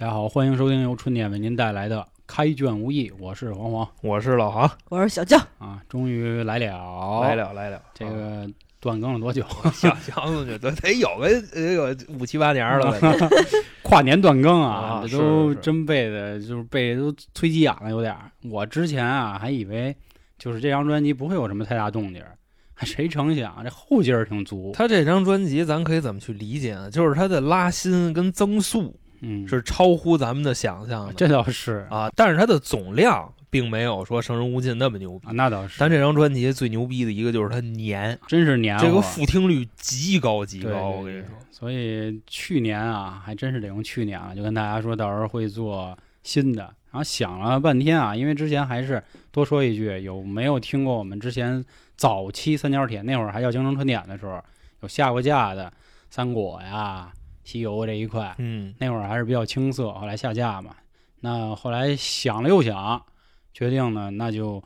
[0.00, 8.48] 大家好，欢迎收听由春点为您带来的《开卷无益》，我是黄黄我是老航，我是小将，啊，终于来了，来了来了，这个
[8.78, 9.44] 断更了多久？
[9.74, 12.96] 想想死去，得 得有个得有五七八年了，
[13.82, 18.30] 跨年断更啊，啊这都真背的，就是背的都催急眼了，有点儿。
[18.44, 19.96] 我之前啊还以为
[20.38, 22.38] 就是这张专辑不会有什么太大动静儿，
[22.86, 24.70] 谁成想这后劲儿挺足。
[24.76, 26.88] 他这张专辑咱可以怎么去理解呢？
[26.88, 35.32] 就是他的拉新跟增速嗯，是超乎咱们的想象的 这倒是啊，但是它的总量并没有说《生人勿近》那么牛逼啊，。
[35.32, 35.76] 那倒是。
[35.78, 41.30] 但这张专辑最牛逼的一个就是它黏，真是黏这个复听率极高极高，对对我跟你说。
[41.50, 46.62] 所以去年啊，还真是得用去年了，就跟大家说到时候会做新的。
[46.90, 51.62] 然后想了半天啊，因为之前还是多说一句，有没有听过我们之前
[51.96, 54.42] 早期三角铁那会儿还叫京城春点的时候，
[54.82, 55.70] 有下过架的
[56.08, 57.12] 三国呀、
[57.48, 60.72] 西游这一块，嗯，那会儿还是比较青涩，后来下架嘛。
[61.20, 63.02] 那后来想了又想，
[63.54, 64.62] 决定呢，那就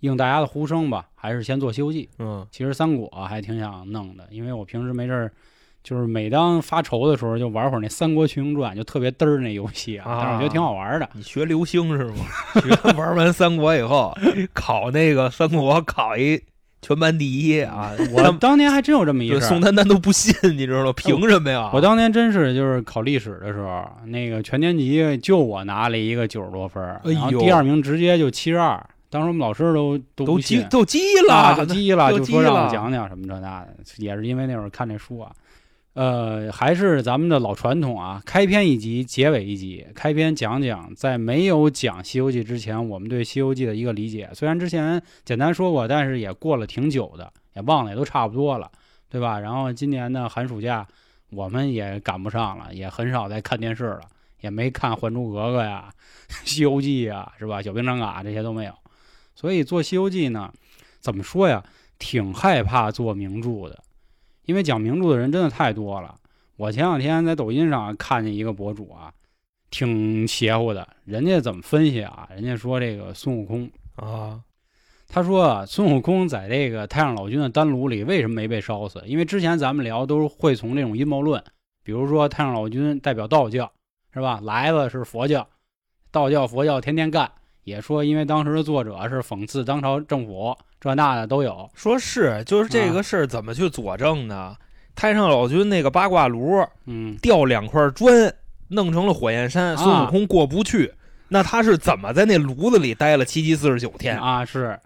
[0.00, 2.06] 应大家的呼声吧，还是先做《西游记》。
[2.18, 5.32] 嗯，其实三国还挺想弄的，因为我平时没事儿，
[5.84, 11.08] 就是每当发愁的时候，就玩会儿那《三国群英传》，就特别嘚儿那游戏啊，啊但是我觉得挺好玩的。
[11.12, 12.24] 你学流星是吗？
[12.60, 14.12] 学玩完三国以后，
[14.52, 16.42] 考那个三国考一
[16.84, 17.92] 全班第一啊！
[18.12, 19.48] 我当年还真有这么一个事儿。
[19.48, 20.92] 宋丹丹都不信，你知道吗？
[20.94, 21.70] 凭什么呀？
[21.72, 28.84] 我当年真是就是考历史的时候，那个全年级就我拿了一个九十多分儿，哎然后第二名直接就七十二。
[29.08, 30.98] 当时我们老师都都急都急
[31.30, 35.30] 啊，了，都急了，都就说让我急了讲讲什么这那的，也是因为那会儿看那书啊。
[35.94, 39.86] 呃，还是咱们的老传统啊，开篇一集，结尾一集。
[39.94, 44.28] 开篇讲讲在没有讲《西游记》之前，我们对《西游记》的一个理解。
[44.34, 48.68] 虽然之前简单说过，但是也过了挺久的，也忘了，也都差不多了，
[49.08, 49.38] 对吧？
[49.38, 50.84] 然后今年的寒暑假，
[51.30, 54.00] 我们也赶不上了，也很少再看电视了，
[54.40, 55.88] 也没看《还珠格格》呀、
[56.44, 57.62] 《西游记》呀，是吧？
[57.62, 58.74] 小兵张嘎这些都没有。
[59.36, 60.52] 所以做《西游记》呢，
[60.98, 61.62] 怎么说呀？
[61.96, 63.83] 挺害怕做名著的，
[64.44, 66.14] 因为讲名著的人真的太多了。
[66.56, 69.12] 我前两天在抖音上看见一个博主啊，
[69.70, 70.86] 挺邪乎的。
[71.04, 72.28] 人家怎么分析啊？
[72.32, 74.40] 人家说这个孙悟空，啊！
[75.08, 79.02] 他说啊，孙悟空在这个太上老君的丹炉里为什么没被烧死？
[79.06, 81.42] 因为之前咱们聊都是会从这种阴谋论，
[81.82, 83.70] 比如说太上老君代表道教，
[84.12, 84.40] 是吧？
[84.42, 85.48] 来了是佛教，
[86.10, 87.30] 道教佛教天天干。
[87.64, 90.54] 也说因为当时的作者是讽刺当朝政府，
[90.90, 91.70] 这那的都有。
[91.74, 94.56] 说是就是这个事儿怎么去佐证呢？
[94.94, 98.32] 太上老君那个八卦炉嗯，掉两块砖，
[98.68, 100.92] 弄成了火焰山，啊孙悟空过不去。
[101.28, 104.16] 那他是怎么在那炉子里待了七七四十九天？
[104.16, 104.78] 啊，是，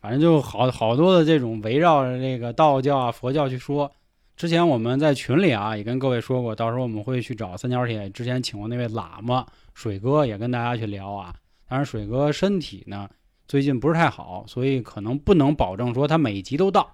[0.00, 3.90] 反正就好好多的这种围绕着这个道教啊、佛教去说。
[4.36, 9.44] 之前我们在群里啊也跟各位说过，到时候我们会去找三角铁之前请过那位喇嘛
[9.74, 11.34] 水哥，也跟大家去聊啊。
[11.68, 13.06] 当然，水哥身体呢
[13.50, 16.88] 最近不是太好，所以可能不能保证说他每一集都到。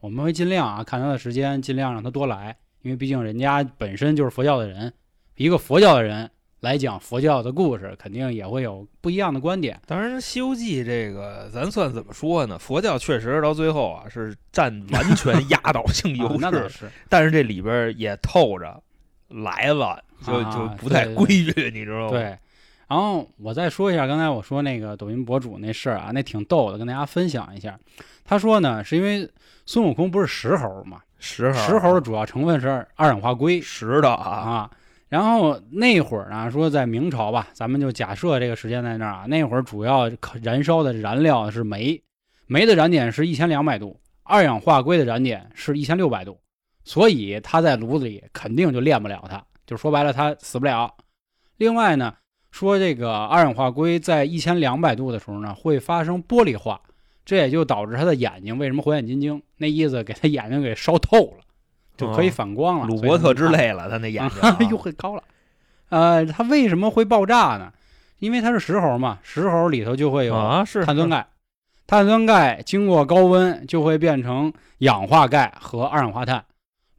[0.00, 4.90] 我们会尽量啊看他的时间，尽量让他多来，因为毕竟人家本身就是佛教的人，
[5.36, 6.30] 一个佛教的人
[6.60, 9.78] 来讲佛教的故事，肯定也会有不一样的观点。
[9.86, 12.58] 当然，《西游记》这个咱算怎么说呢？
[12.58, 16.90] 佛教确实到最后啊是占完全压倒性优啊、那倒势，是。
[17.10, 18.82] 但是这里边也透着
[19.28, 22.08] 来了，就啊就不太规矩，你知道吗？
[22.12, 22.38] 对，
[22.90, 27.78] 然后我再说一下刚才我说那个抖音博主那事儿啊，那挺逗的，跟大家分享一下。
[28.24, 29.30] 他说呢，是因为
[29.64, 34.70] 孙悟空不是石猴嘛，石猴石猴的主要成分是二氧化硅石的啊，啊。
[35.08, 40.10] 然后那会儿呢，说在明朝吧，咱们就假设这个时间在那儿啊，那会儿主要
[40.42, 42.02] 燃烧的燃料是煤，
[42.48, 46.36] 煤的燃点是一千两百度，二氧化硅的燃点是一千六百度，
[46.82, 50.92] 所以他在炉子里肯定就炼不了它，就说白了他死不了。
[51.56, 52.12] 另外呢，
[52.50, 56.80] 说这个二氧化硅在一千两百度的时候呢，会发生玻璃化，
[57.24, 61.44] 这也就导致他的眼睛为什么火眼金睛，那意思给他眼睛给烧透了，
[61.96, 62.86] 就可以反光了。
[62.86, 65.22] 鲁伯特之他泪了，他那眼睛 又很高了。
[65.90, 67.72] 呃，它为什么会爆炸呢？
[68.20, 71.26] 因为它是石猴嘛，石猴里头就会有啊是碳酸钙，
[71.86, 76.44] 碳酸钙经过高温就会变成氧化钙和二氧化碳。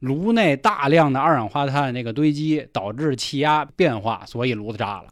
[0.00, 5.04] 炉内大量的二氧化碳那个堆积，导致气压变化，所以炉子炸了。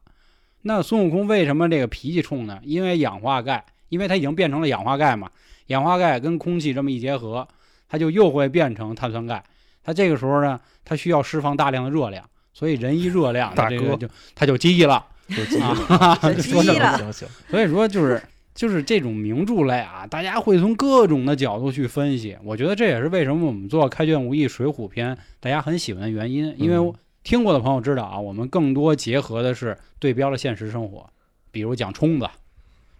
[0.62, 2.58] 那孙悟空为什么这个脾气冲呢？
[2.62, 5.30] 因为氧化钙，因为它已经变成了氧化钙嘛，
[5.68, 7.46] 氧化钙跟空气这么一结合，
[7.88, 9.42] 它就又会变成碳酸钙。
[9.82, 12.22] 它这个时候呢，它需要释放大量的热量，
[12.52, 18.22] 所以人一热量，它大哥这个就它就急了就急啊，就就 说这么急了行行，所以说就是
[18.54, 22.36] 就是这种名著类啊，大家会从各种的角度去分析。
[22.44, 31.08] 我觉得这也是为什么我们做《开卷无益·水浒篇》大家很喜欢的原因，因为嗯听过的朋友知道啊，我们更多结合的是对标了现实生活，
[31.50, 32.26] 比如讲冲子，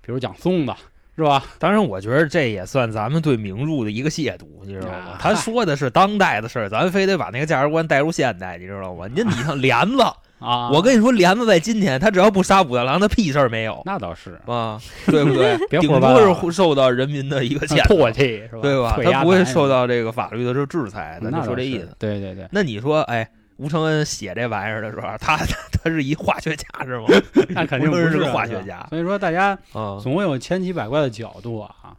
[0.03, 0.73] 比如讲松子，
[1.17, 1.45] 是吧？
[1.59, 5.19] 当然，我觉得这也算咱们对名著的一个亵渎，你知道吗啊？
[5.21, 9.07] 他说的是当代的事儿，咱非得把那个价值观带入现代，你知道吗？
[9.15, 10.03] 您你像帘子，
[10.39, 15.57] 啊，我跟你说，帘子在今天，他只要不杀武大郎，他屁事儿没有那倒是啊，对不对？
[15.69, 18.61] 别顶多是会受到人民的一个 谴，唾弃是吧？
[18.63, 18.99] 对吧？
[19.03, 21.95] 他不会受到这个法律的这制裁，咱那倒是就说这意思。
[21.99, 23.29] 对对对，那你说，哎，
[23.61, 25.37] 吴承恩写这玩意儿的时候，他
[25.71, 27.07] 他是一化学家是吗？
[27.51, 31.95] 那肯定不是个啊化学家所以说，大家啊，总会有千奇百怪的角度啊。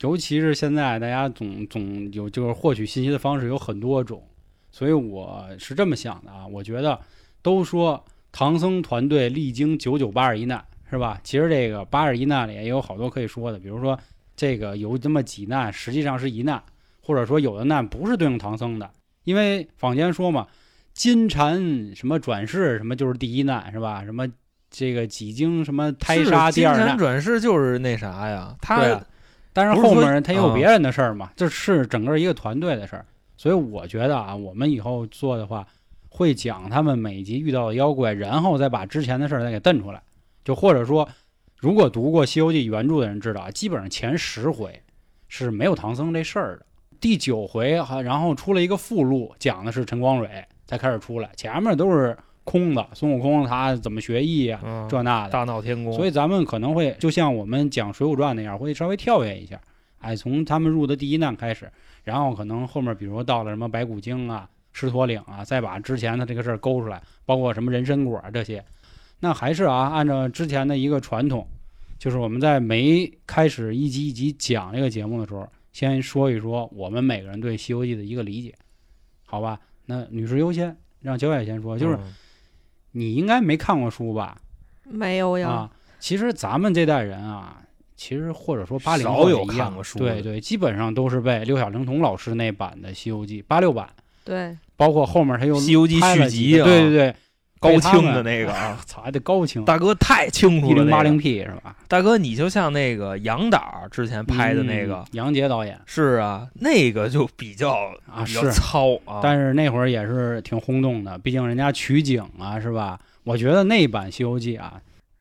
[0.00, 4.22] 尤其是现在，大家总总有就是获取信息的方式有很多种，
[4.70, 6.46] 所以我是这么想的啊。
[6.46, 6.98] 我觉得
[7.40, 11.18] 都说唐僧团队历经九九八十一难，是吧？
[11.24, 13.98] 其实这个八十一难里也有好多可以说的，比如说
[14.36, 16.62] 这个有这么几难实际上是一难，
[17.02, 18.90] 或者说有的难不是对应唐僧的，
[19.24, 20.46] 因为坊间说嘛，
[20.94, 24.04] 金蝉什么转世什么就是第一难，是吧？
[24.04, 24.26] 什么
[24.70, 28.56] 这个几经什么胎杀第二难，转世就是那啥呀？
[28.60, 29.06] 他对啊
[29.54, 33.04] 但是后面他也有啊别人的事儿嘛，这是整个一个团队的事儿。
[33.36, 35.66] 所以我觉得啊，我们以后做的话，
[36.08, 40.02] 会讲他们每集遇到的妖怪，然后再把之前的事儿再给瞪出来。
[40.44, 41.06] 就或者说，
[41.58, 44.80] 如果读过《西游记》原著的人知道啊，基本上前十回
[45.28, 46.66] 是没有唐僧这事儿的。
[46.98, 52.88] 第九回哈，然后出了一个附录，讲的是陈光蕊才开始出来，前面都是空的。
[52.94, 55.30] 孙悟空他怎么学艺呀、嗯这那的。
[55.30, 59.60] 大闹天宫，所以咱们可能会就像我们讲《水浒传》那样，会稍微跳跃一下，
[59.98, 61.70] 哎，从他们入的第一难开始，
[62.04, 68.64] 然后可能后面比如说到了什么白骨精啊、狮驼岭啊，再把之前的这个事儿勾出来，包括什么人参果啊这些，
[69.20, 71.46] 那还是啊，按照之前的一个传统，
[71.98, 78.54] 就是我们在没开始一集一集讲这个节目的时候，先说一说我们每个人对《西游记》的一个理解，
[79.26, 79.60] 好吧？
[79.86, 82.14] 那女士优先，让焦野先说，就是嗯
[82.92, 84.36] 你应该没看过书吧？
[84.84, 87.62] 没有呀，啊，其实咱们这代人啊，
[87.96, 93.88] 其实或者说八零后有后也一样看过书对对，基本上都是被六小龄童老师那版的《西游记》八六版，
[94.24, 97.16] 对，包括后面他又《西游记续集啊对对对，
[97.62, 101.76] 高清的那个啊，操，还得高清，大哥太清楚了，一零八零 P 是吧？
[101.86, 105.80] 大哥，你就像那个杨导之前拍的那个嗯，杨洁导演。
[105.86, 107.70] 是啊，那个就比较
[108.06, 108.52] 啊比较是。
[108.52, 112.98] 糙啊，但是那会儿也是挺轰动的，毕竟人家取景啊，是吧？
[113.24, 114.80] 我觉得那版《西游记》啊，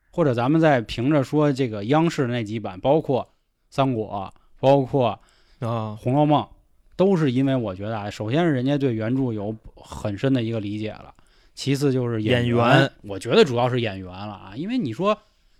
[0.09, 3.21] 或者咱们再凭着说这个央视那几版，包括
[3.69, 5.09] 《三国》，包括
[5.59, 6.41] 啊《红楼梦》，
[6.95, 11.13] 都是因为我觉得啊，首先是人家对原著有很深的一个理解了，
[11.61, 15.15] 其次就是演员，员我觉得主要是演员了啊，因为你说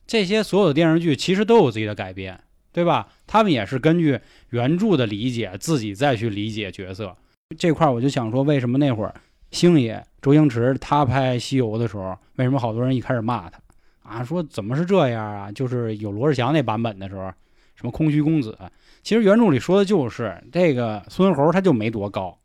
[0.08, 2.40] 这些所有的电视剧其实都有自己的改编，
[2.74, 3.08] 对吧？
[3.28, 4.20] 他们也是根据
[4.50, 7.16] 原著的理解自己再去理解角色
[7.56, 9.14] 这块，儿我就想说，为什么那会儿
[9.52, 13.60] 星爷周星驰他拍《西游》的时候，为什么好多人一开始骂他
[14.02, 14.24] 啊？
[14.24, 15.52] 说怎么是这样啊？
[15.52, 17.32] 就是有罗志祥那版本的时候，
[17.76, 18.58] 什么空虚公子，
[19.04, 22.36] 其实原著里说的就是这个孙猴他就没多高，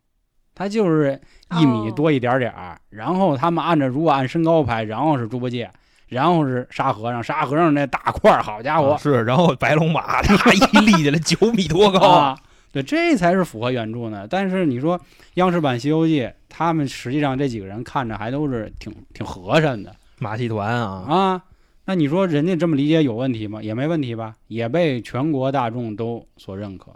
[0.56, 1.20] 他就是
[1.60, 2.76] 一米哦多一点点儿。
[2.90, 5.70] 然后他们按照如果按身高排，然后是猪八戒，
[6.08, 12.38] 然后是沙和尚，沙和尚那大块儿，好家伙啊，是，然后白龙马 他一立起来九米多高，啊！
[12.72, 14.26] 对，这才是符合原著呢。
[14.28, 15.00] 但是你说
[15.34, 21.42] 央视版《西游记》，他们实际上这几个人看着还都是挺挺和善的马戏团啊，啊。
[21.86, 23.62] 那你说人家这么理解有问题吗？
[23.62, 26.92] 也没问题吧，也被全国大众都所认可。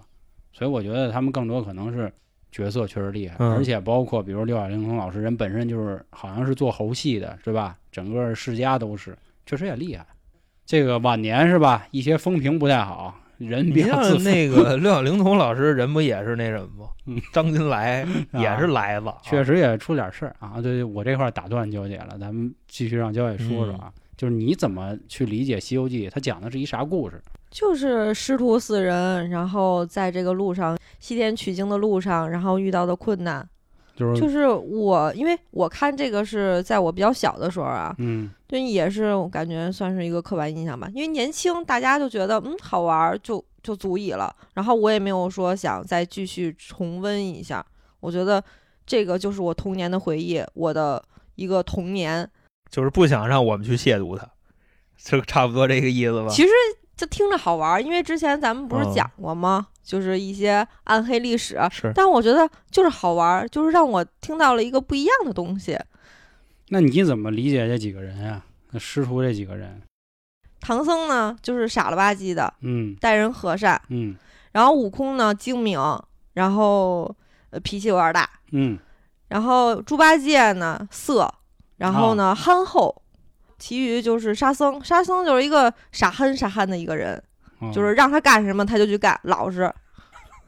[0.53, 2.13] 所以我觉得他们更多可能是
[2.51, 7.77] 角色确实厉害，嗯而且包括比如六小龄童老师，人本身就是好像是做猴戏的，是吧？
[7.93, 9.17] 整个世家都是，
[9.47, 10.07] 确实也厉害。
[10.67, 11.87] 这个晚年是吧？
[11.91, 14.23] 一些风评不太好，人你比较自负。
[14.23, 17.21] 像那个 六小龄童老师，人不也是那什么吗嗯？
[17.33, 20.61] 张金来 也是来子，啊确实也出点事儿啊。
[20.61, 26.09] 对对，我这块儿打断焦姐了，咱们继续让焦姐说说啊，就是你怎么去理解《西游记》？
[26.13, 27.21] 它讲的是一啥故事？
[27.51, 33.47] 就是师徒四人，然后在这个路上西天取经的路上，然后遇到的困难，
[33.97, 47.65] 就是就是我，因为我看这个是在我比较小的时候啊，嗯就，也是我感觉算是一个刻板印象吧，因为年轻，大家就觉得嗯好玩儿就就足以了，然后我也没有说想再继续重温一下，
[48.01, 48.43] 我觉得
[48.87, 51.03] 这个就是我童年的回忆，我的
[51.35, 52.29] 一个童年。
[52.71, 54.29] 就是不想让我们去亵渎它，
[54.97, 56.29] 就差不多这个意思吧。
[56.29, 56.49] 其实
[57.01, 59.69] 就听着好玩儿，因为之前咱们不是嗯讲过吗？
[59.83, 65.79] 就是一些暗黑历史，是但我觉得就是好玩儿，就是让我听到了一个不一样的东西。
[66.69, 68.43] 那你怎么理解这几个人呀、
[68.73, 69.81] 那师徒这几个人？
[70.61, 74.15] 唐僧呢，就是傻了吧唧的，嗯待人和善；嗯
[74.53, 75.81] 然后悟空呢，精明，
[76.35, 77.17] 然后
[77.49, 78.29] 呃脾气有点大。
[78.51, 78.79] 嗯
[79.29, 81.33] 然后猪八戒呢色，
[81.79, 82.95] 然后呢憨厚，
[83.61, 84.83] 其余就是沙僧。
[84.83, 87.23] 沙僧就是一个傻憨傻憨的一个人，
[87.61, 89.73] 嗯就是让他干什么他就去干，老实。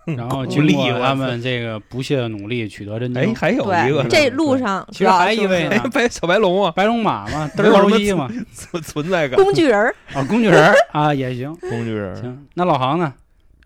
[0.05, 3.33] 然后鼓励经过他们这个不懈的努力，取得真哎，经。
[3.37, 9.39] 还有一个对，这路上其实还一位白小白龙啊，白龙马嘛， 嘚儿没有什么劳西嘛，存存在感。
[9.45, 11.55] 工具人儿，啊，工具人儿啊也行。
[11.61, 13.15] 工具人，行，那老航呢？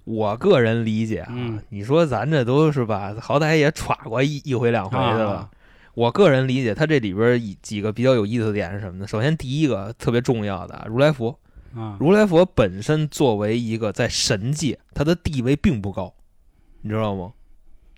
[0.05, 5.49] 我个人理解啊，嗯你说咱这都是吧，好歹也耍过一一回两回的了。
[5.97, 9.07] 啊我个人理解，他这里边一几个比较有意思的点是什么呢？
[9.09, 11.39] 首先，第一个特别重要的啊，如来佛，
[11.75, 16.15] 啊，如来佛本身作为一个在神界，他的地位并不高，
[16.83, 17.33] 你知道吗？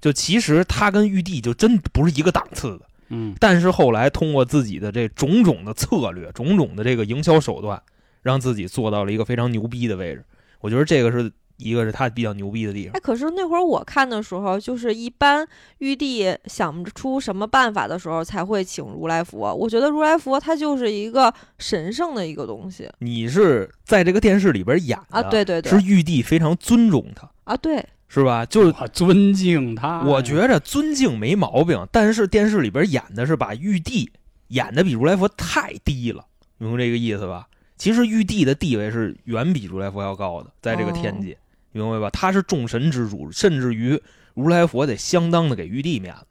[0.00, 2.86] 就其实他跟玉帝就真不是一个档次的。
[3.10, 7.82] 嗯但是后来通过自己的这种种的策略、种种的这个营销手段，
[8.22, 10.24] 让自己做到了一个非常牛逼的位置。
[10.60, 12.92] 我觉得这个是一个是他比较牛逼的地方。
[12.96, 15.46] 哎，可是那会儿我看的时候，就是一般
[15.78, 19.54] 玉帝想不出什么办法的时候，才会请如来佛。
[19.54, 28.46] 我觉得如来佛他就是一个神圣的一个东西你是在这个电视里边演的啊，对对对是，玉帝非常尊重他，啊对，是吧？
[28.46, 30.02] 就是尊敬他。
[30.02, 34.10] 我觉着尊敬没毛病，但是电视里边演的是把玉帝
[34.48, 36.24] 演的比如来佛太低了，
[36.58, 37.48] 明白这个意思吧？
[37.76, 41.38] 其实玉帝的地位是远比如来佛要高的，在这个天界，
[41.72, 42.10] 明白吧？
[42.10, 44.00] 他是众神之主，甚至于
[44.34, 46.26] 如来佛得相当的给玉帝面子。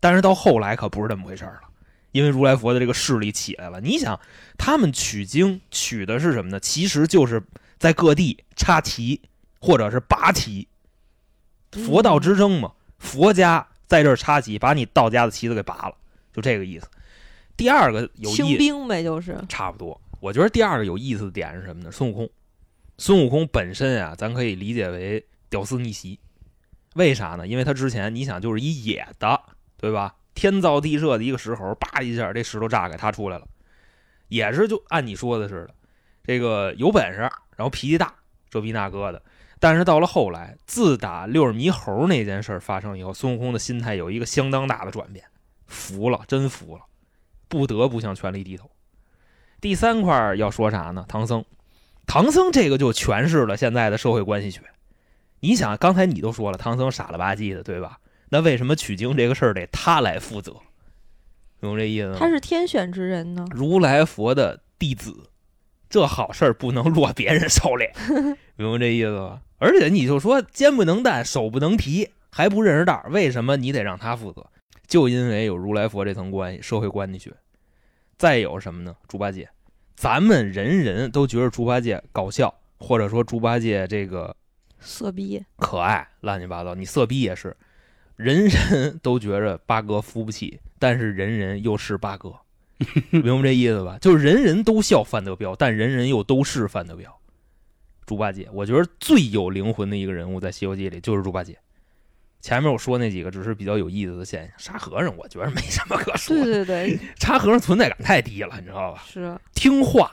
[0.00, 1.68] 但是到后来可不是这么回事儿了，
[2.12, 3.80] 因为如来佛的这个势力起来了。
[3.80, 4.18] 你想，
[4.56, 6.58] 他们取经取的是什么呢？
[6.58, 7.42] 其实就是
[7.78, 9.20] 在各地插旗
[9.60, 10.66] 或者是拔旗，
[11.72, 12.72] 佛道之争嘛。
[12.98, 15.94] 佛家在这儿插旗，把你道家的旗子给拔了，
[16.32, 16.88] 就这个意思。
[17.56, 20.00] 第二个有清意兵呗，就是差不多。
[20.18, 21.90] 我觉得第二个有意思的点是什么呢？
[21.90, 22.30] 孙悟空，
[23.00, 26.20] 孙悟空本身啊，咱可以理解为屌丝逆袭。
[26.96, 27.46] 为啥呢？
[27.46, 29.40] 因为他之前你想就是一野的，
[29.78, 30.16] 对吧？
[30.34, 33.48] 天造地设的一个石猴，叭一下这石头炸开，他出来了，
[34.28, 35.74] 也是就按你说的似的，
[36.24, 38.14] 这个有本事，然后脾气大，
[38.50, 39.22] 这逼那哥的。
[39.58, 45.24] 但是到了后来，自打六耳猕猴那件事发生以后，孙悟空的心态有一个相当大的转变，
[45.66, 46.82] 服了，真服了，
[47.48, 48.70] 不得不向权力低头。
[49.58, 51.06] 第三块要说啥呢？
[51.08, 51.42] 唐僧，
[52.10, 54.60] 唐僧这个就诠释了现在的社会关系学。
[55.38, 58.00] 你想，刚才你都说了，唐僧傻了吧唧的，对吧？
[58.30, 60.56] 那为什么取经这个事儿得他来负责？
[61.60, 62.16] 有这意思吗？
[62.18, 63.46] 他是天选之人呢。
[63.52, 65.30] 如来佛的弟子，
[65.88, 67.86] 这好事儿不能落别人手里，
[68.56, 69.40] 明白这意思吧？
[69.58, 74.44] 而且你就说肩不能担，手不能提，还不认识道儿，为什么你得让他负责？
[74.88, 77.32] 就因为有如来佛这层关系，社会关系学。
[78.18, 78.96] 再有什么呢？
[79.06, 79.48] 猪八戒，
[80.00, 84.34] 咱们人人都觉得猪八戒搞笑，或者说猪八戒这个
[84.78, 86.74] 色逼，可爱，乱七八糟。
[86.74, 87.54] 你色逼也是，
[88.16, 92.34] 人人都觉着八哥扶不起，但是人人又是八哥，
[93.10, 93.98] 明白这意思吧？
[94.00, 97.14] 就是人人都笑范德彪，但人人又都是范德彪。
[98.06, 101.58] 猪八戒，我觉得最有灵魂的一个人物在《西游记》里就是猪八戒。
[102.40, 109.02] 前面我说那几个只是比较有意思的现象，沙和尚我觉得没什么可说的，对对对，沙和尚存在感太低了，你知道吧？
[109.06, 110.10] 是听话、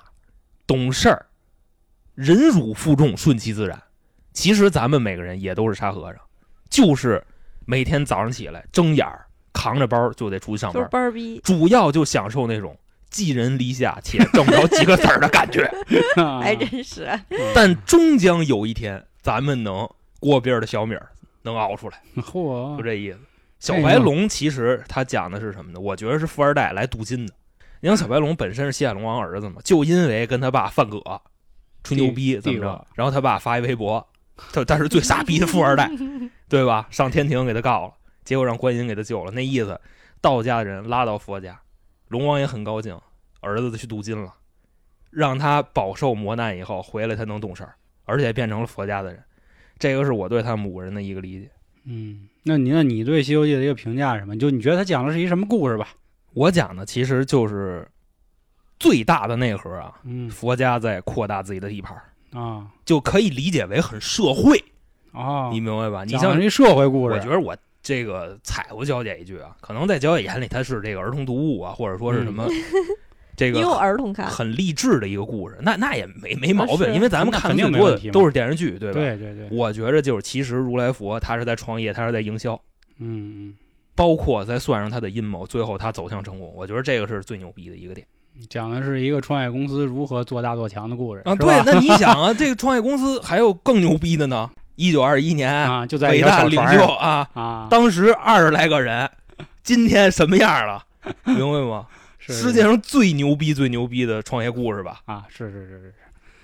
[0.65, 1.25] 懂事儿、
[2.15, 3.81] 忍辱负重、顺其自然。
[4.34, 6.22] 其实咱们每个人也都是沙和尚，
[6.69, 7.24] 就是
[7.65, 11.39] 每天早上起来睁眼儿扛着包就得出去上就是班，班儿逼。
[11.43, 12.77] 主要就享受那种
[13.10, 15.63] 寄人篱下且挣不着几个子儿的感觉。
[16.22, 17.10] 啊还真是，
[17.55, 21.10] 但终将有一天，咱们能过边儿的小米儿
[21.47, 23.19] 能熬出来， 就，这意思。
[23.59, 25.79] 小白龙其实他讲的是什么呢？
[25.79, 27.33] 我觉得是富二代来镀金的。
[27.79, 31.01] 你想小白龙本身是西海龙王儿子嘛，就因为跟他爸范葛
[31.83, 34.05] 吹牛逼怎么着，然后他爸发一微博，
[34.53, 35.89] 他他是最傻逼的富二代，
[36.49, 36.87] 对吧？
[36.91, 39.31] 上天庭给他告了，结果让观音给他救了。
[39.31, 39.79] 那意思，
[40.21, 41.59] 道家的人拉到佛家，
[42.09, 42.99] 龙王也很高兴，
[43.41, 44.33] 儿子去镀金了，
[45.09, 47.73] 让他饱受磨难以后回来，他能懂事儿，
[48.05, 49.23] 而且变成了佛家的人。
[49.79, 51.50] 这个是我对他们五个人的一个理解。
[51.86, 54.38] 嗯，那你那你对《西游记》的一个评价是什么？
[54.38, 55.89] 就你觉得他讲的是一什么故事吧？
[56.34, 57.88] 我讲的其实就是
[58.79, 61.96] 最大的内核啊，嗯佛家在扩大自己的地盘，
[62.34, 64.62] 啊就可以理解为很社会，
[65.13, 66.03] 啊，你明白吧？
[66.03, 72.46] 你像一社会故事，我觉得我这个踩过娇姐一句啊，可能在娇姐眼里她是这个儿童读物啊，或者说是什么、
[73.38, 79.00] 这你有个儿童看，很励志的一个故事，那那也没没毛病，因为咱们看的多的都是电视剧，对吧？
[79.00, 82.60] 对对对，我觉着就是其实如来佛他是在创业，他是在营销，
[82.98, 83.53] 嗯
[83.96, 88.06] 包括再算上他的阴谋，最后他走向成功，我觉得这个是最牛逼的一个点。
[88.36, 94.50] 嗯， 讲的是一个创业公司如何做大做强的故事啊，对，那你想啊， 这个创业公司还有更牛逼的呢。
[94.75, 99.10] 一九二一年，啊，就在一伟大领袖啊，啊，当时二十来个人，
[99.63, 100.84] 今天什么样了，
[101.25, 101.86] 明白吗？
[102.27, 105.00] 是世界上最牛逼、最牛逼的创业故事吧？
[105.05, 105.93] 啊，是是是是是，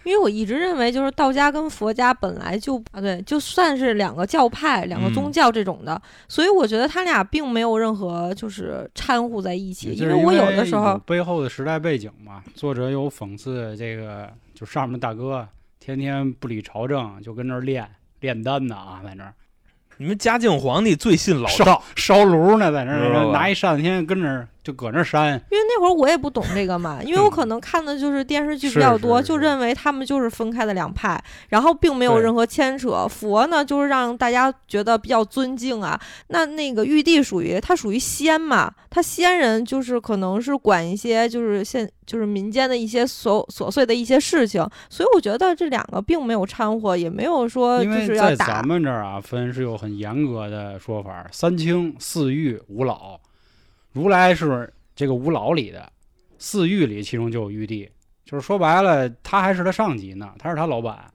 [0.03, 9.91] 因为我一直认为，就是道家跟佛家本来就啊，对，就算是两个教派、两个宗嗯教这种的，所以我觉得他俩并没有任何就是掺和在一起。
[9.93, 15.47] 因为我有的时候，背后的时代背景嘛，作者有讽刺这个，就上面大哥
[15.79, 17.89] 天天不理朝政，就跟那儿练
[18.21, 19.33] 炼丹呢啊，在那儿
[19.97, 33.05] 你们嘉靖皇帝最信老烧道，烧炉呢，在那儿拿一扇子天天跟那儿就搁那儿扇，因为那会儿我也不懂这个嘛，因为我可能看的就是电视剧比较多，就认为他们就是分开的两派，然后并没有任何牵扯。
[33.09, 35.99] 佛呢，就是让大家觉得比较尊敬啊。
[36.27, 48.67] 那那个玉帝属于他属于仙嘛，他仙人就是可能是管一些就是现就是民间的一些琐琐碎的一些事情，所以我觉得这两个并没有掺和，也没有说就是要打咱。
[48.67, 53.19] 们这儿啊，分是有很严格的说法，三清、四御、五老。
[53.93, 55.89] 如来是这个五老里的，
[56.37, 57.89] 四御里其中就有玉帝，
[58.25, 61.09] 就是说白了，他还是他上级呢，他是他老板。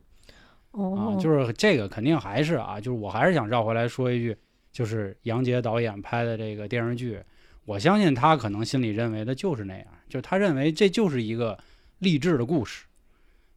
[0.70, 4.36] 哦啊，，就是这个肯定还是啊，就是我还是想绕回来说一句，
[4.70, 7.18] 就是杨洁导演拍的这个电视剧，
[7.64, 11.58] 我相信他可能心里认为的就是那样，就是他认为这就是一个
[11.98, 12.84] 励志的故事。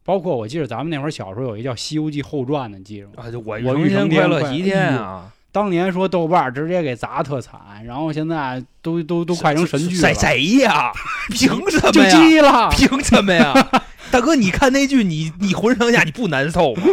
[0.04, 3.14] 包括我记得咱们那会儿小时候有一叫《西游记后传》的，你记着吗？
[3.18, 10.92] 啊，就我我欲欲乘天快乐快一天啊，当年说豆瓣儿直接给砸特惨，然后现在都都都快成神剧了，谁谁呀？
[11.30, 12.10] 凭什么呀？
[12.10, 12.70] 急了。
[12.72, 13.54] 凭什么呀？
[14.12, 16.84] 大哥，你看那剧，你你浑身上下你不难受吗？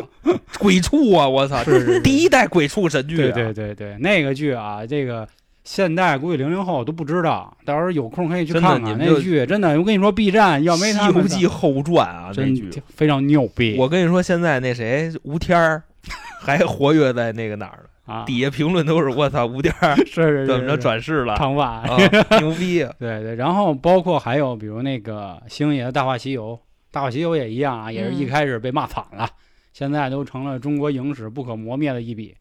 [0.58, 1.28] 鬼畜啊！
[1.28, 3.34] 我操，这是是第一代鬼畜神剧对啊！
[3.34, 5.26] 对对对，那个剧啊，这个
[5.64, 9.44] 现代估计零零后都不知道，到时候有空可以去看看那剧。
[9.46, 13.76] 真的，我跟你说，B 站要《没西他们的游记后传》啊，那真剧，非常牛逼。
[13.78, 15.82] 我跟你说，现在那谁吴天儿
[16.40, 17.88] 还活跃在那个哪儿呢？
[18.08, 21.66] 啊，底下评论都是我操，吴天儿 是是是怎么着转世了长发？
[21.86, 21.96] 啊？
[22.40, 22.92] 牛逼啊！
[22.98, 26.52] 对对，然后包括还有比如那个星爷的《大话西游》，
[26.90, 29.28] 《大话西游》也一样啊，也是一嗯开始被骂惨了，
[29.72, 32.34] 现在都成了中国影史不可磨灭的一笔。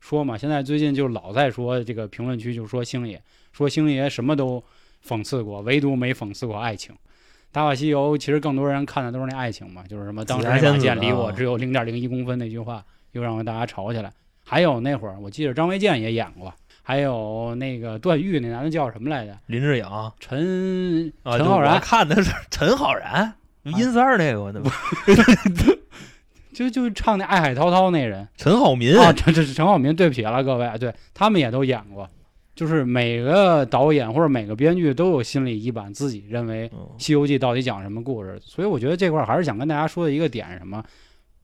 [0.00, 3.18] 说嘛，现在最近就老在说这个评论区就说星爷，
[3.52, 4.62] 说星爷什么都
[5.06, 6.94] 讽刺过，唯独没讽刺过爱情。
[7.50, 14.12] 《大话西游》其实更多人看的都是那爱情嘛，就是什么当时那把剑离我只有零点零一公分那句话，又让大家吵起来。
[14.44, 16.52] 还有那会儿我记得张卫健也演过，
[16.82, 19.36] 还有那个段誉那男的叫什么来着？
[19.46, 19.84] 林志颖。
[20.20, 23.32] 陈啊，陈浩然，看的是陈浩然，
[23.64, 24.62] 阴三儿那个呢，
[26.52, 28.28] 就就唱那《爱海滔滔》那人。
[28.36, 28.96] 陈浩民。
[28.98, 32.08] 啊，这这是陈浩民，对不起了各位，对他们也都演过。
[32.54, 40.80] 就是每个导演或者每个编剧都有心里一版自己认为《嗯西游记》到底讲什么故事，所以我觉得这块儿还是想跟大家说的一个点是什么，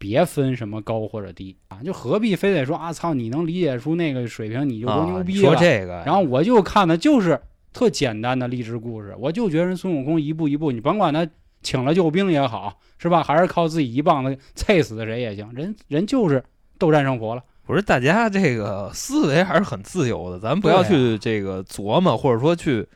[0.01, 5.41] 别分什么高或者低啊，就何必非得说啊操，你能理解出那个水平你就多牛啊逼了。
[5.43, 7.39] 说这个，然后我就看的就是
[7.71, 11.29] 特简单的励志故事，我就觉得人孙悟空一步一步，你甭管他
[11.63, 13.23] 请了救兵也好，是吧？
[13.23, 16.43] 还是靠自己一棒子啐死的谁也行，人人就是
[16.79, 17.45] 斗战胜佛了。
[17.67, 22.89] 不是大家这个思维还是很自由的，咱不要去这个琢磨，或者说去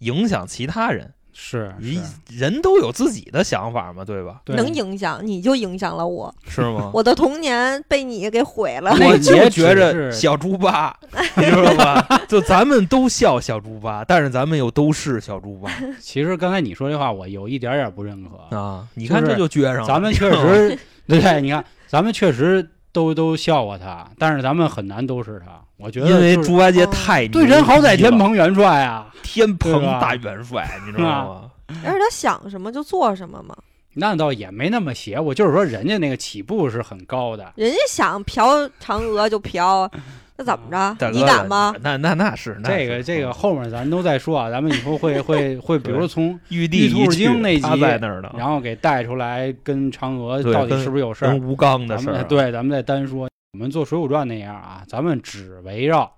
[0.00, 1.14] 影响其他人。
[1.40, 4.40] 是人人都有自己的想法嘛，对吧？
[4.44, 6.90] 对能影响你就影响了我，是吗？
[6.92, 8.90] 我的童年被你给毁了。
[8.90, 10.94] 我就也觉着小猪八，
[11.36, 12.04] 你知道吧？
[12.26, 15.70] 就咱们都笑小猪八，但是咱们又都是小猪八
[16.02, 18.56] 其实刚才你说这话，我有一点点不认可。
[18.56, 18.88] 啊！
[18.94, 25.62] 你看这就撅上了，咱们确实，对，你看，咱们确实都都笑话他，但是咱们很难都是他。
[25.78, 31.50] 我觉得因为猪八戒哦太对人好歹天蓬蓬元帅啊，天蓬大元帅，你知道吗？
[31.84, 33.54] 而且他想什么就做什么嘛，
[33.94, 37.52] 那倒也没那么邪乎，就是说人家那个起步是很高的。
[37.56, 39.88] 人家想嫖嫦娥就嫖，
[40.36, 41.10] 那怎么着？
[41.10, 41.74] 你敢吗？？
[41.82, 51.36] 那那那是那这个这个嗯后面咱都在说啊，咱们以后会 会会，比如从玉帝玉兔一去精那集他在那儿呢，然后给带出来，跟嫦娥到底是不是有事儿？
[51.36, 53.28] 吴刚的咱事儿对，咱们再单说。
[53.58, 56.08] 我们做《水浒传》那样啊，咱们只围绕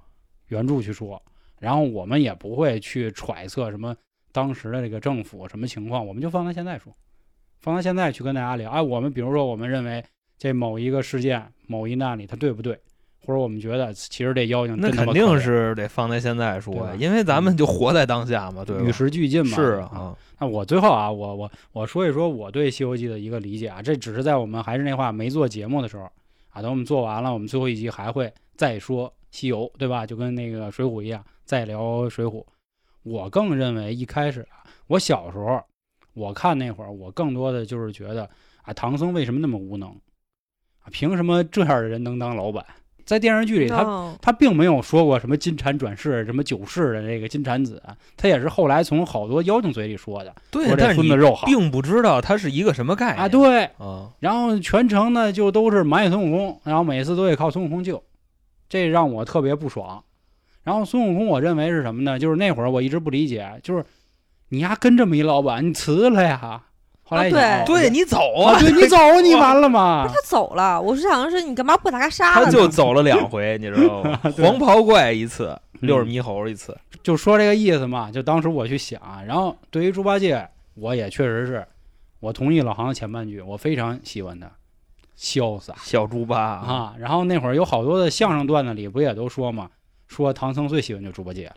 [0.49, 1.21] 原著去说，
[1.59, 3.97] 然后我们也不会去揣测什么
[4.31, 6.95] 当时的这个政府什么情况，我们就放在现在说，
[7.63, 8.71] 放到现在去跟大家聊。
[8.71, 10.05] 哎，我们比如说，我们认为
[10.37, 12.79] 这某一个事件、某一难里它对不对，
[13.25, 18.83] 或者我们觉得其实这妖精那肯定是得放在现在说，因为咱们就活在当下嘛，对吧？
[18.85, 19.57] 与时俱进嘛。
[19.57, 26.07] 是啊，那我最后啊，我我我说一说我对《西游记》的一个理解啊，这只是在我们还是那话没做节目的时候
[26.51, 30.07] 啊，等我们做完了，我们最后一集还会再说西游，对吧？
[30.07, 32.45] 就跟那个水浒一样，再聊水浒。
[33.03, 35.63] 我更认为一开始啊，我小时候
[36.13, 38.29] 我看那会儿，我更多的就是觉得
[38.63, 39.89] 啊，唐僧为什么那么无能
[40.81, 40.91] 啊？
[40.91, 42.67] 凭什么这样的人能当老板？
[43.05, 47.83] 在电视剧里他嗯他并没有说过什么金蝉转世、什么九世的这个金蝉子，
[48.17, 53.71] 他也是后来从好多妖精嘴里说的，对说，这但是你孙子肉好并不知道他是一个什么概念啊，对。
[53.79, 58.03] 嗯，然后全程呢就都是埋怨孙悟空，然后每次都得靠孙悟空救，
[58.69, 60.03] 这让我特别不爽。
[60.63, 62.19] 然后孙悟空，我认为是什么呢？
[62.19, 63.85] 就是那会儿我一直不理解，就是
[64.51, 66.65] 你丫跟这么一老板，你辞了呀？
[67.11, 70.05] 后来一想啊对对你走啊，对你走你完了吗？
[70.05, 72.51] 不是他走了，我是想的是你干嘛不把他杀了他？
[72.53, 74.21] 就走了两回，你知道吗？
[74.39, 75.49] 黄袍怪一次，
[75.81, 78.13] 嗯六耳猕猴一次，就说这个意思嘛。
[78.13, 81.67] 就当时我去想，然后对于猪八戒，我也确实是，
[82.21, 84.49] 我同意老航的前半句，我非常喜欢他，
[85.19, 86.95] 潇洒小猪八啊。
[86.99, 89.69] 然后那会儿有好多的相声段子里不也都说嘛，
[90.07, 91.57] 说唐僧最喜欢就猪八戒了。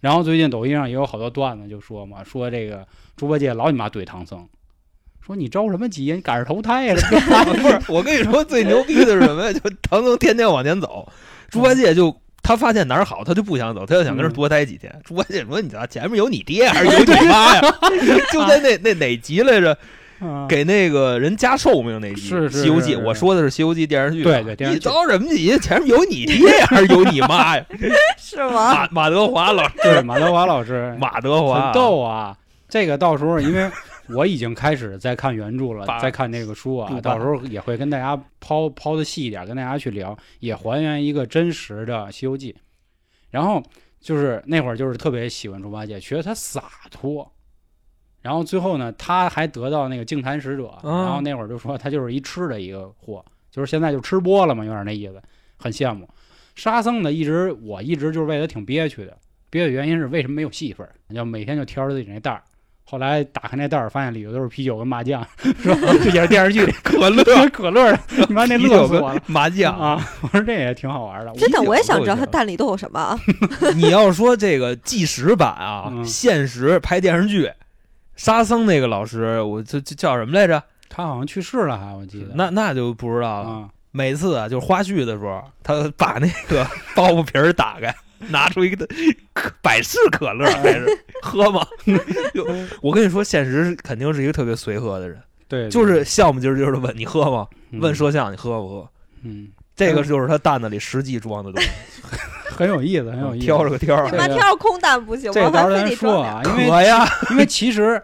[0.00, 4.48] 然后最近抖音上也有好多段子就说嘛，说这个猪八戒老你妈怼唐僧，
[5.28, 6.16] 说你着什么急呀？
[6.16, 6.94] 你赶上投胎呀？
[6.98, 9.52] 这不是，我跟你说最牛逼的是什么呀？
[9.52, 11.06] 就唐僧天天往前走，
[11.50, 14.90] 猪八戒就他发现哪儿好，他就不想走，他就想跟这儿多待几天。
[15.04, 17.60] 猪八戒说：“你咋前面有你爹还是有你妈呀？”
[18.32, 19.72] 就在那那哪集来着？
[20.20, 24.24] 啊给那个人加寿命那集，是是西游记》，我说的是《西游记》电视剧啊。
[24.24, 25.56] 对对电视剧你着什么急？
[25.60, 27.64] 前面有你爹还是有你妈呀？
[28.18, 28.74] 是吗？
[28.74, 32.34] 马马德华老师，对马德华老师马德华很逗啊。
[32.68, 33.70] 这个到时候因为
[34.14, 42.52] 我已经开始在看原著了，在看这个书啊到时候也会跟大家抛抛的细一点，跟大家去聊，也还原一个真实的《西游记》。
[43.30, 43.62] 然后
[44.00, 47.30] 就是那会儿就是特别喜欢猪八戒，觉得他洒脱。
[48.20, 55.22] 然后最后呢，他还得到那个净坛使者，啊然后那会儿就说他就是一吃的一个货，就是现在就吃播了嘛，有点那意思，
[55.56, 56.08] 很羡慕。
[56.56, 59.16] 沙僧呢，一直我一直就是为他挺憋屈的，
[59.50, 60.92] 憋屈原因是为什么没有戏份儿？
[61.14, 62.42] 就每天就挑着自己那袋儿，
[62.90, 65.22] 后来打开那袋儿，发现里头都是啤酒跟麻将，
[65.62, 65.92] 是吧？
[66.02, 67.22] 这也是电视剧里可乐、
[67.52, 67.92] 可乐，
[68.26, 70.08] 你妈那乐死我了麻将啊！
[70.22, 71.32] 我说这也挺好玩的。
[71.34, 73.20] 真的，我也想知道够行他蛋里都有什么啊。
[73.74, 77.52] 你要说这个纪实版啊，嗯现实拍电视剧，
[78.16, 80.62] 沙僧那个老师，我这这叫什么来着？
[80.88, 82.28] 他好像去世了，还我记得。
[82.34, 83.50] 那那就不知道了。
[83.50, 87.94] 啊，每次啊，就是花絮的时候，他把那个包袱皮儿打开，
[88.30, 88.86] 拿出一个
[89.32, 90.86] 可百事可乐，还是
[91.22, 91.66] 喝吗？
[92.34, 92.46] 就
[92.80, 97.46] 我跟你说，现实肯定是一个特别随和的人，对，对就是笑么唧唧的问你喝吗？
[97.70, 98.88] 嗯问摄像你喝不喝？
[99.22, 101.68] 嗯，这个就是他担子里实际装的东西，
[102.50, 103.46] 很有意思，很有意思。
[103.46, 105.34] 挑着个挑儿这个妈挑空蛋不行吗？
[105.34, 108.00] 这个到时候还非得咱说啊，因为可呀，因为其实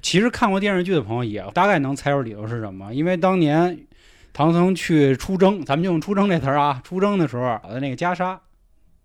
[0.00, 3.78] 其实看过电视剧的朋友也大概能猜出里头是什么，因为当年
[4.32, 8.36] 唐僧去出征，咱们就用出征这词儿啊，出征的时候的那个袈裟，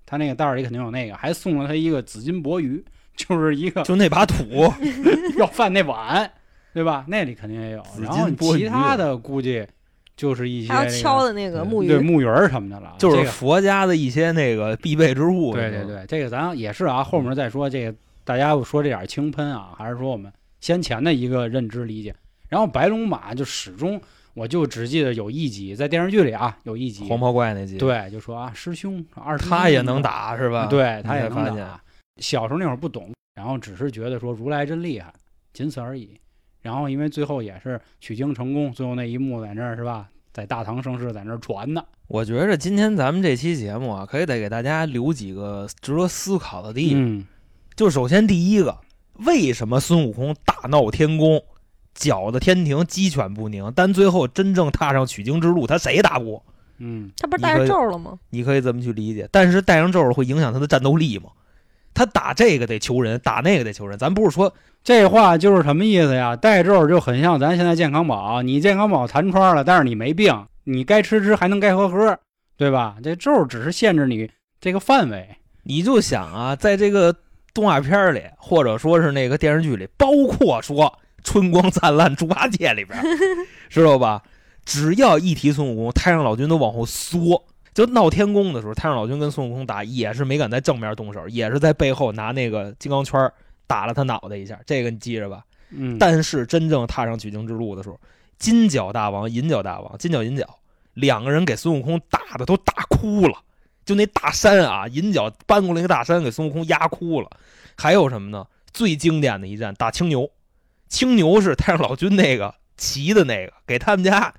[0.08, 2.82] 他那个袋儿里肯定有那个，还送了他一个紫金钵盂，
[3.15, 4.74] 就是一个就那把土，
[5.38, 6.32] 要饭那碗，
[6.74, 7.06] 对吧？
[7.08, 7.84] 那里肯定也有。
[8.02, 9.67] 然后其他的估计
[10.15, 15.54] 就是一些还要敲的那个木鱼，对木鱼儿什么的了，就是佛家的一些那个必备之物。
[15.54, 22.15] 对对对，这个咱也是啊，后面再说这个，大家说这点轻喷啊，还是说我们先前的一个认知理解。
[22.50, 24.00] 然后白龙马就始终，
[24.38, 30.67] 我就只记得有一集在电视剧里啊，有一集，黄袍怪那集，，对，就说啊师兄二师兄他也能打是吧？
[30.67, 31.82] 对他也能才发现打。
[32.17, 35.12] 小时候那会儿不懂，然后只是觉得说如来真厉害，
[35.54, 36.12] 仅此而已。
[36.62, 41.84] 然后因为最后也是取经成功，最后那一幕在那儿是吧，在大唐盛世在那儿传呢。
[42.08, 47.04] 我觉着今天咱们这期节目啊，可以得给大家留几个值得思考的地方。
[47.04, 47.26] 嗯，
[47.76, 48.78] 就首先第一个，
[49.26, 51.43] 为什么孙悟空大闹天宫，
[51.97, 56.43] 搅得天庭鸡犬不宁，但最后真正踏上取经之路，他谁打不过？
[56.77, 58.19] 嗯，他不是带着你可以咒了吗？
[58.29, 59.27] 你可以这么去理解。
[59.31, 61.31] 但是带上咒会影响他的战斗力吗？
[61.95, 63.97] 他打这个得求人，打那个得求人。
[63.97, 66.36] 咱不是说这话就是什么意思呀？
[66.36, 72.15] 带咒就很像咱现在健康宝，你健康宝弹窗了，但是你没病，你该吃吃，还能该喝喝，
[72.55, 72.97] 对吧？
[73.03, 74.29] 这咒只是限制你
[74.62, 75.27] 这个范围。
[75.63, 77.15] 你就想啊，在这个
[77.55, 80.86] 动画片里，或者说是那个电视剧里，包括说
[81.27, 82.97] 《春光灿烂猪八戒》里边，
[83.69, 84.23] 知道吧？
[84.63, 87.43] 只要一提孙悟空，太上老君都往后缩。
[87.73, 93.29] 就闹天宫的时候，太上老君跟孙悟空打，也是没敢在正面动手，也是在背后拿那个金刚圈
[93.67, 95.43] 打了他脑袋一下，这个你记着吧。
[95.71, 97.99] 嗯，但是真正踏上取经之路的时候，
[98.39, 100.47] 金角大王、银角大王、金角银角
[100.93, 103.37] 两个人给孙悟空打的都打哭了。
[103.85, 107.29] 就那大山啊，银角搬过来一个大山，给孙悟空压哭了。
[107.77, 108.45] 还有什么呢？
[108.73, 110.29] 最经典的一战打青牛，
[110.88, 114.34] 青牛是太上老君那个骑的那个，给他们家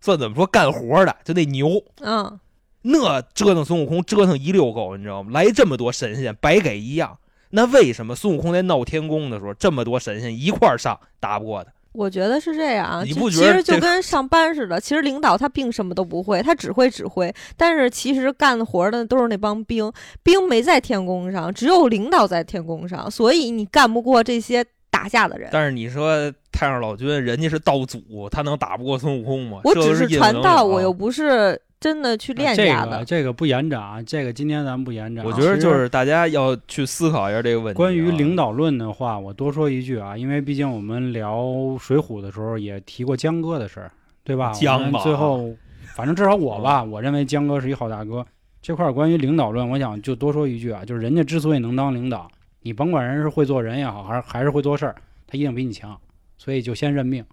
[0.00, 2.38] 算怎么说干活的，就那牛，嗯，
[2.82, 5.30] 那折腾孙悟空折腾一溜够，你知道吗？
[5.32, 7.18] 来这么多神仙，白给一样。
[7.50, 11.72] 那为什么孙悟空在闹天宫的时候，这么多神仙一块儿上打不过他？
[11.92, 25.48] 我觉得是这样啊，你就其实就不觉得这跟上班似的，其实领导他并什么都不会，他只会指挥，但是其实干活的都是那帮兵，兵没在天宫上，只有领导在天宫上，所以你干不过这些打架的人。
[25.52, 29.60] 但是你说太上老君，人家是道祖，他能打不过孙悟空吗？
[29.64, 30.80] 我只是是传道，我。
[30.80, 32.98] 又不是真的去练这家的。
[32.98, 35.28] 个这个不延展啊，这个今天咱们不延展啊。
[35.28, 37.78] 我觉得就是大家要去思考一下这个问题啊。
[37.78, 41.38] 关于领导论的话，我多说一句啊，因为毕竟我们聊
[41.78, 43.90] 《水浒》的时候也提过江哥的事儿，
[44.24, 44.52] 对吧？
[44.52, 45.54] 江吧最后，
[45.96, 48.26] 反正至少我吧，我认为江哥是一好大哥。
[48.62, 52.30] 这块儿关于领导论，我想就多说一句啊，就是人家之所以能当领导，
[52.62, 54.94] 你甭管人是会做人也好，还是还是会做事儿，
[55.26, 55.98] 他一定比你强，
[56.36, 57.24] 所以就先认命。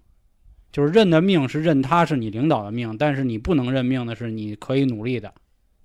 [0.70, 5.32] 就是认的命是认他是你领导的命，但是你不能认命的是你可以努力的，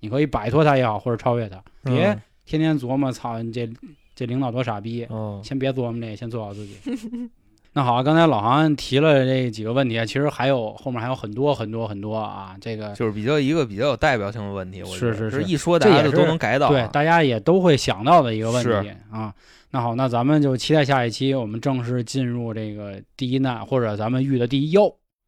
[0.00, 3.66] 你可以摆脱他也好，或者超越他，别嗯天天琢磨操你这
[4.14, 6.76] 这领导多傻逼，嗯，先别琢磨这个，先做好自己。
[7.76, 12.56] 那好，刚才老韩提了这几个问题，其实还有后面还有很多很多很多啊。
[12.60, 16.70] 这个就是比较一个比较有代表性的问题，我觉得是是是一说大家就都能改到啊。
[16.70, 19.34] 对大家也都会想到的一个问题啊。
[19.72, 24.82] 那好，那咱们就期待下一期我们正式进入这个第一难，或者咱们遇的第一妖，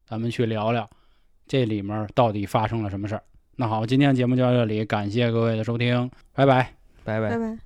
[0.09, 0.89] 咱们去聊聊
[1.49, 3.23] 这里面到底发生了什么事儿。
[3.57, 6.75] 那好，今天节目就到这里，感谢各位的收听，拜拜。
[7.03, 7.37] 拜拜拜。
[7.37, 7.59] 拜。